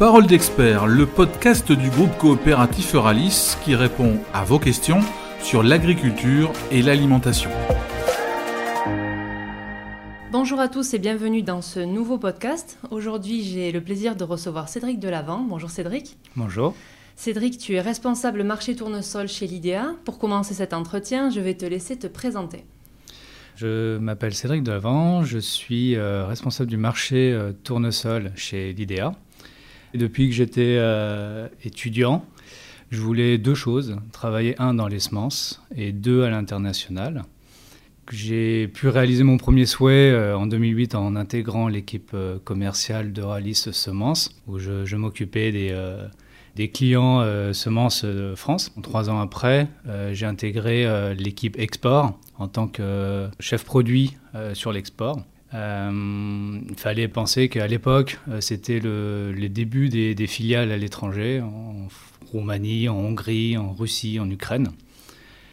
[0.00, 5.00] Parole d'expert, le podcast du groupe coopératif Euralis qui répond à vos questions
[5.42, 7.50] sur l'agriculture et l'alimentation.
[10.32, 12.78] Bonjour à tous et bienvenue dans ce nouveau podcast.
[12.90, 15.44] Aujourd'hui, j'ai le plaisir de recevoir Cédric Delavant.
[15.46, 16.16] Bonjour Cédric.
[16.34, 16.74] Bonjour.
[17.14, 19.96] Cédric, tu es responsable marché tournesol chez l'IDEA.
[20.06, 22.64] Pour commencer cet entretien, je vais te laisser te présenter.
[23.56, 29.12] Je m'appelle Cédric Delavant, je suis euh, responsable du marché euh, tournesol chez l'IDEA.
[29.94, 32.24] Depuis que j'étais euh, étudiant,
[32.90, 37.24] je voulais deux choses, travailler un dans les semences et deux à l'international.
[38.12, 43.54] J'ai pu réaliser mon premier souhait euh, en 2008 en intégrant l'équipe euh, commerciale d'Euralis
[43.72, 45.76] Semences, où je, m'occupais des,
[46.54, 48.72] des, clients Semences de France.
[48.82, 49.68] Trois ans après,
[50.12, 54.16] j'ai intégré l'équipe export en tant que chef produit
[54.54, 55.24] sur l'export.
[55.54, 61.40] Euh, il fallait penser qu'à l'époque, euh, c'était le, les débuts des, filiales à l'étranger,
[61.40, 61.88] en
[62.32, 64.68] Roumanie, en Hongrie, en Russie, en Ukraine.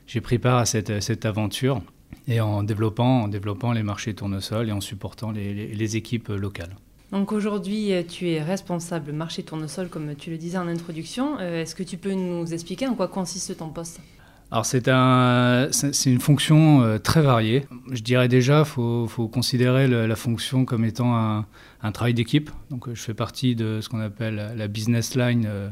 [0.05, 1.81] J'ai pris part à cette, aventure
[2.27, 6.75] et en développant, développant les marchés tournesol et en supportant les, les, équipes locales.
[7.11, 11.37] Donc aujourd'hui, tu es responsable marché tournesol, comme tu le disais en introduction.
[11.39, 14.01] Euh, est-ce que tu peux nous expliquer en quoi consiste ton poste?
[14.49, 15.69] Alors c'est un,
[16.05, 17.65] une fonction euh, très variée.
[17.91, 22.49] Je dirais déjà, il faut, considérer la fonction comme étant un, travail d'équipe.
[22.69, 25.69] Donc je fais partie de ce qu'on appelle la business line euh,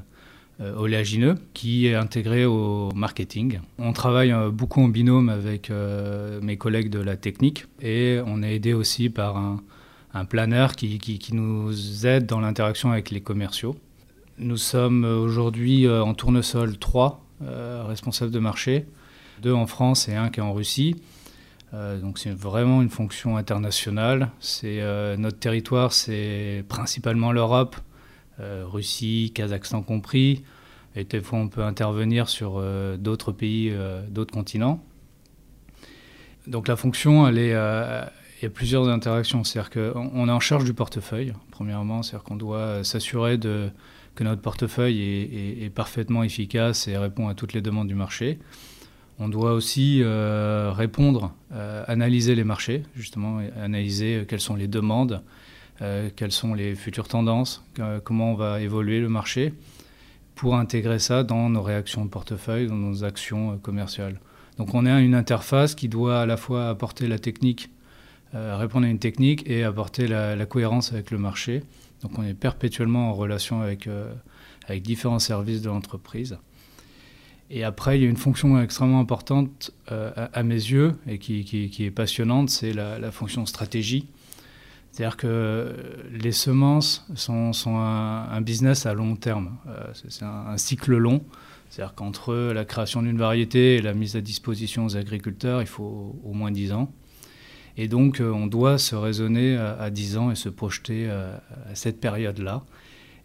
[0.59, 3.59] euh, oléagineux, qui est intégrée au marketing.
[3.77, 5.71] On travaille beaucoup en binôme avec
[6.41, 11.35] mes collègues de la technique et on est aidé aussi par un, planeur qui, qui,
[11.35, 13.75] nous aide dans l'interaction avec les commerciaux.
[14.37, 18.85] Nous sommes aujourd'hui en tournesol 3 euh, responsable de marché,
[19.41, 20.95] deux en France et un qui est en Russie.
[21.73, 24.31] Euh, donc c'est vraiment une fonction internationale.
[24.39, 27.75] C'est euh, notre territoire, c'est principalement l'Europe,
[28.37, 30.43] Russie, Kazakhstan compris.
[30.97, 32.61] Et des fois, on peut intervenir sur
[32.97, 33.73] d'autres pays,
[34.09, 34.83] d'autres continents.
[36.45, 38.11] Donc la fonction, il y a
[38.53, 39.45] plusieurs interactions.
[39.45, 42.03] C'est-à-dire qu'on est en charge du portefeuille, premièrement.
[42.03, 43.69] C'est-à-dire qu'on doit s'assurer de
[44.15, 48.39] que notre portefeuille est, parfaitement efficace et répond à toutes les demandes du marché.
[49.19, 54.67] On doit aussi euh, répondre, euh, analyser les marchés, justement, analyser euh, quelles sont les
[54.67, 55.21] demandes,
[56.15, 57.61] quelles sont les futures tendances,
[58.05, 59.53] comment on va évoluer le marché,
[60.33, 64.21] pour intégrer ça dans nos réactions de portefeuille, dans nos actions commerciales.
[64.57, 67.71] Donc on est une interface qui doit à la fois apporter la technique,
[68.33, 71.61] répondre à une technique et apporter la cohérence avec le marché.
[72.05, 74.13] Donc on est perpétuellement en relation avec, euh,
[74.67, 76.37] avec différents services de l'entreprise.
[77.49, 81.75] Et après, il y a une fonction extrêmement importante euh, à, mes yeux et qui,
[81.79, 84.07] est passionnante, c'est la, fonction stratégie.
[84.91, 85.75] C'est-à-dire que
[86.11, 89.57] les semences sont, un, business à long terme.
[89.67, 91.23] Euh, c'est un, cycle long.
[91.71, 96.19] C'est-à-dire qu'entre la création d'une variété et la mise à disposition aux agriculteurs, il faut
[96.23, 96.93] au moins 10 ans.
[97.77, 101.41] Et donc, euh, on doit se raisonner à, 10 ans et se projeter à,
[101.73, 102.63] cette période-là.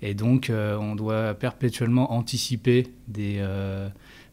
[0.02, 3.88] Et donc, euh, on doit perpétuellement anticiper des, euh,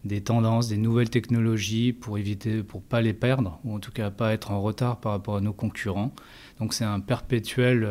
[0.05, 4.09] des tendances, des nouvelles technologies pour éviter, pour pas les perdre, ou en tout cas
[4.09, 6.13] pas être en retard par rapport à nos concurrents.
[6.59, 7.87] Donc, c'est un perpétuel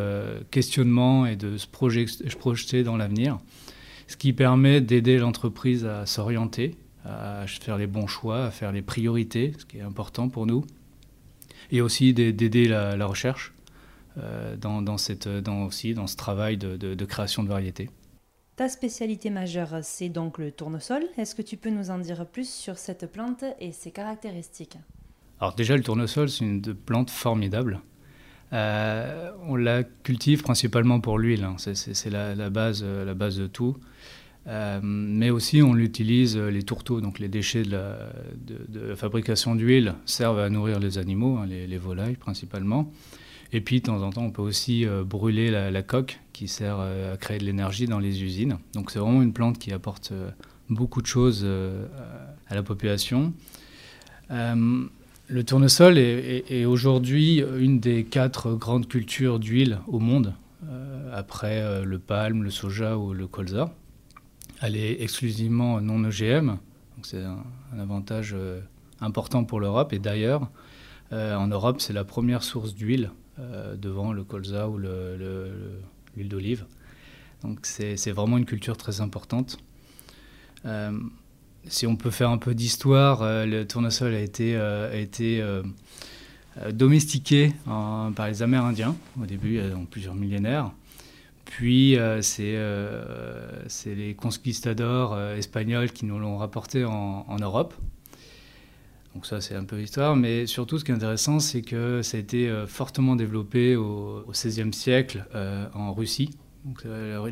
[0.51, 3.39] questionnement et de se projeter dans l'avenir,
[4.09, 8.83] ce qui permet d'aider l'entreprise à s'orienter, à faire les bons choix, à faire les
[8.83, 10.65] priorités, ce qui est important pour nous
[11.71, 13.55] et aussi d'aider la, recherche
[14.19, 17.91] euh, dans, cette, dans, aussi dans ce travail de, création de variétés.
[18.57, 21.05] Ta spécialité majeure, c'est donc le tournesol.
[21.19, 24.79] Est-ce que tu peux nous en dire plus sur cette plante et ses caractéristiques?
[25.41, 27.81] Alors déjà, le tournesol, c'est une plante formidable.
[28.53, 31.57] Euh, on la cultive principalement pour l'huile, hein.
[31.59, 33.77] c'est la, base, la base de tout.
[34.49, 39.95] Euh, mais aussi, on l'utilise, euh, les tourteaux, donc les déchets de la, fabrication d'huile,
[40.05, 42.93] servent à nourrir les animaux, hein, les, volailles principalement.
[43.53, 46.79] Et puis, de temps en temps, on peut aussi euh, brûler la, coque qui sert
[46.79, 48.59] à créer de l'énergie dans les usines.
[48.75, 50.13] Donc, c'est vraiment une plante qui apporte
[50.69, 51.47] beaucoup de choses
[52.49, 53.33] à la population.
[54.29, 60.35] le tournesol est, est aujourd'hui une des quatre grandes cultures d'huile au monde,
[61.11, 63.73] après le palme, le soja ou le colza.
[64.67, 67.45] Elle est exclusivement non OGM, donc c'est un,
[67.79, 68.61] avantage euh,
[69.01, 69.93] important pour l'Europe.
[69.93, 70.51] Et d'ailleurs,
[71.13, 76.65] euh, en Europe, c'est la première source d'huile euh, devant le colza ou l'huile d'olive.
[77.45, 79.57] Donc c'est vraiment une culture très importante.
[81.69, 84.59] si on peut faire un peu d'histoire, le tournesol a été,
[86.73, 90.73] domestiqué par les Amérindiens au début, a plusieurs millénaires
[91.57, 92.55] Puis c'est
[93.87, 97.73] les conquistadors espagnols qui nous l'ont rapporté en, Europe.
[99.15, 100.17] Donc ça, c'est un peu l'histoire.
[100.17, 104.71] Mais surtout, ce qui est intéressant, c'est que ça a été fortement développé au XVIe
[104.75, 105.25] siècle
[105.73, 106.29] en Russie.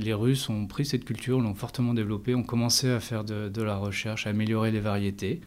[0.00, 3.62] les Russes ont pris cette culture, l'ont fortement développée, ont commencé à faire de, de,
[3.62, 5.42] la recherche, à améliorer les variétés.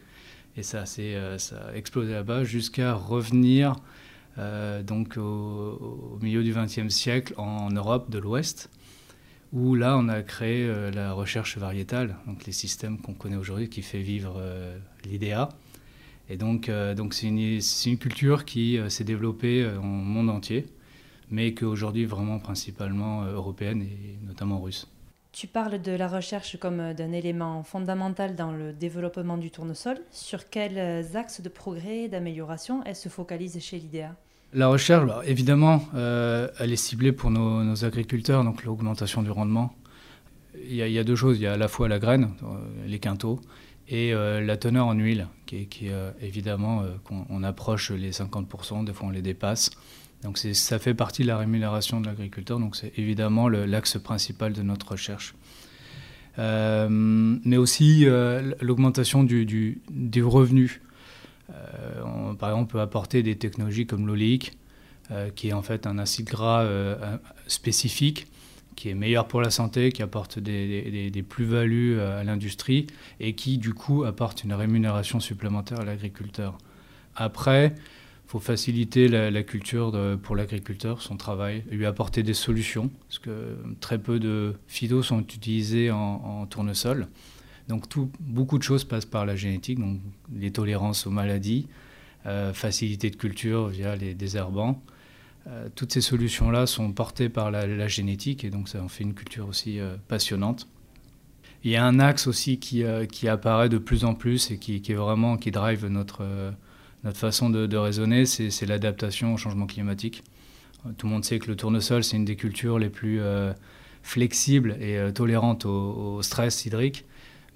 [0.56, 3.74] Et ça, ça a explosé là-bas jusqu'à revenir
[4.38, 8.70] euh, donc au, milieu du XXe siècle en Europe de l'Ouest,
[9.52, 13.68] où là on a créé euh, la recherche variétale, donc les systèmes qu'on connaît aujourd'hui
[13.68, 15.48] qui fait vivre euh, l'IDEA.
[16.30, 20.66] Et donc donc c'est une, culture qui s'est développée en monde entier,
[21.30, 24.86] mais qu'aujourd'hui vraiment principalement européenne et notamment russe.
[25.32, 29.96] Tu parles de la recherche comme d'un élément fondamental dans le développement du tournesol.
[30.10, 34.14] Sur quels axes de progrès et d'amélioration elle se focalise chez l'IDEA
[34.52, 39.74] la recherche, bah, évidemment, euh, elle est ciblée pour nos, agriculteurs, donc l'augmentation du rendement.
[40.68, 42.46] Il y, a, deux choses, il y a à la fois la graine, euh,
[42.86, 43.40] les quintaux,
[43.88, 45.68] et euh, la teneur en huile, qui,
[46.20, 46.82] évidemment,
[47.30, 49.70] on, approche les 50%, des fois on les dépasse.
[50.22, 54.62] Donc ça fait partie de la rémunération de l'agriculteur, donc c'est évidemment l'axe principal de
[54.62, 55.34] notre recherche.
[56.36, 58.04] mais aussi
[58.60, 59.80] l'augmentation du,
[60.22, 60.80] revenu.
[61.50, 64.52] Euh, par exemple, on peut apporter des technologies comme l'oléique,
[65.10, 67.16] euh, qui est en fait un acide gras euh,
[67.46, 68.26] spécifique
[68.76, 72.86] qui est meilleur pour la santé, qui apporte des, plus-values à l'industrie
[73.18, 76.56] et qui, du coup, apporte une rémunération supplémentaire à l'agriculteur.
[77.16, 79.90] Après, il faut faciliter la, culture
[80.22, 85.18] pour l'agriculteur, son travail, lui apporter des solutions, parce que très peu de phytos sont
[85.18, 87.08] utilisés en tournesol.
[87.68, 87.84] Donc
[88.18, 90.00] beaucoup de choses passent par la génétique, donc
[90.34, 91.66] les tolérances aux maladies,
[92.26, 94.82] euh, facilité de culture via les désherbants.
[95.46, 99.14] Euh, toutes ces solutions-là sont portées par la, génétique et donc ça en fait une
[99.14, 100.66] culture aussi euh, passionnante.
[101.62, 102.84] Il y a un axe aussi qui,
[103.28, 106.24] apparaît de plus en plus et qui, qui est vraiment qui drive notre,
[107.02, 110.22] notre façon de, raisonner, c'est l'adaptation au changement climatique.
[110.96, 113.20] Tout le monde sait que le tournesol, c'est une des cultures les plus
[114.04, 117.04] flexibles et tolérantes au stress hydrique.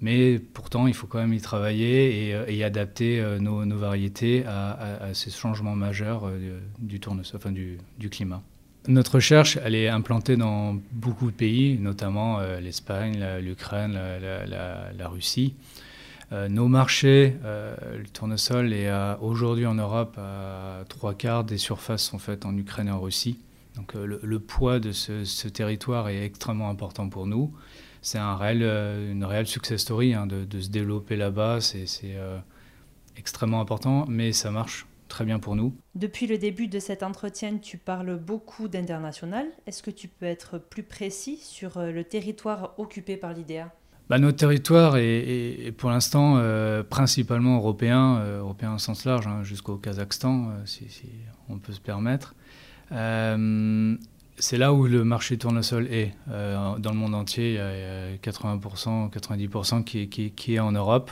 [0.01, 5.13] Mais pourtant, il faut quand même y travailler et, euh, adapter euh, nos, variétés à,
[5.13, 7.79] ces changements majeurs euh, du tournesol, enfin du,
[8.09, 8.41] climat.
[8.89, 15.55] Notre recherche, elle est implantée dans beaucoup de pays, notamment l'Espagne, l'Ukraine, la, Russie.
[16.49, 18.91] nos marchés, le tournesol est
[19.21, 23.39] aujourd'hui en Europe à trois quarts des surfaces sont faites en Ukraine et en Russie.
[23.77, 27.53] Donc le, poids de ce, territoire est extrêmement important pour nous
[28.03, 31.61] c'est un réel, euh, une réelle success story hein, de, se développer là-bas.
[31.61, 32.37] C'est euh,
[33.17, 35.73] extrêmement important, mais ça marche très bien pour nous.
[35.95, 39.47] Depuis le début de cet entretien, tu parles beaucoup d'international.
[39.67, 43.71] Est-ce que tu peux être plus précis sur euh, le territoire occupé par l'IDEA?
[44.09, 46.37] Bah, notre territoire est, pour l'instant
[46.89, 50.85] principalement européen, européen au sens large, hein, jusqu'au Kazakhstan, si,
[51.47, 52.35] on peut se permettre
[54.37, 56.13] c'est là où le marché tournesol est.
[56.29, 61.11] Euh, dans le monde entier, il y a 80%, 90% qui, est en Europe.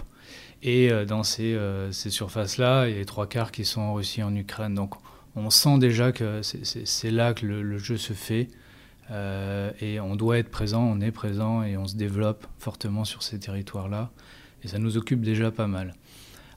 [0.63, 3.81] Et euh, dans ces, euh, ces surfaces-là, il y a les trois quarts qui sont
[3.81, 4.75] en Russie en Ukraine.
[4.75, 4.95] Donc
[5.35, 8.49] on sent déjà que c'est là que le, jeu se fait.
[9.81, 13.39] et on doit être présent, on est présent et on se développe fortement sur ces
[13.39, 14.11] territoires-là.
[14.63, 15.93] Et ça nous occupe déjà pas mal.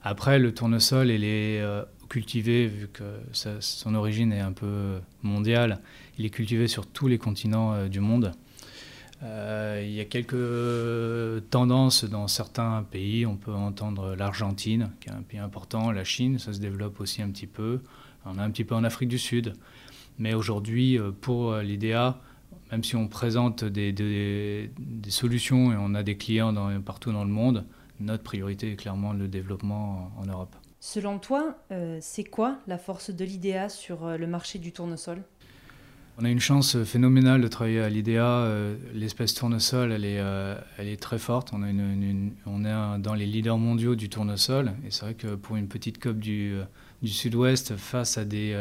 [0.03, 1.63] Après, le tournesol, il est
[2.09, 5.79] cultivé, vu que son origine est un peu mondiale,
[6.17, 8.31] il est cultivé sur tous les continents euh, du monde.
[9.23, 13.25] Euh, il y a quelques tendances dans certains pays.
[13.25, 17.21] On peut entendre l'Argentine, qui est un pays important, la Chine, ça se développe aussi
[17.21, 17.81] un petit peu.
[18.25, 19.53] On a un petit peu en Afrique du Sud.
[20.19, 22.19] Mais aujourd'hui, euh, pour l'IDEA,
[22.71, 24.69] même si on présente des,
[25.09, 27.65] solutions et on a des clients partout dans le monde,
[27.99, 30.55] notre priorité est clairement le développement en Europe.
[30.79, 31.57] Selon toi,
[32.01, 35.23] c'est quoi la force de l'IDEA sur le marché du tournesol?
[36.17, 38.23] On a une chance phénoménale de travailler à l'IDEA.
[38.23, 41.51] Euh, l'espèce tournesol, elle est, euh, elle est très forte.
[41.51, 44.71] On, est dans les leaders mondiaux du tournesol.
[44.85, 46.63] Et c'est vrai que pour une petite COP du, euh,
[47.05, 48.55] sud-ouest, face à des,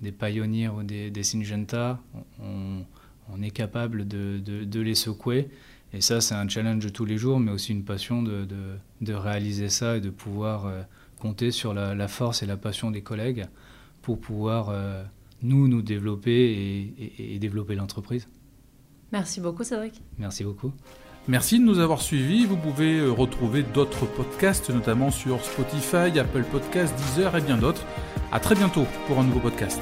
[0.00, 1.98] des ou des, Syngenta,
[2.40, 5.48] on, est capable de, les secouer.
[5.92, 9.68] Et ça, c'est un challenge de tous les jours, mais aussi une passion de, réaliser
[9.68, 10.72] ça et de pouvoir
[11.18, 13.46] compter sur la, force et la passion des collègues
[14.00, 14.72] pour pouvoir
[15.44, 18.28] nous, nous développer et, développer l'entreprise.
[19.12, 20.02] Merci beaucoup Cédric.
[20.18, 20.72] Merci beaucoup.
[21.28, 22.44] Merci de nous avoir suivis.
[22.44, 27.86] Vous pouvez euh, retrouver d'autres podcasts, notamment sur Spotify, Apple Podcasts, Deezer et bien d'autres.
[28.32, 29.80] À très bientôt pour un nouveau podcast.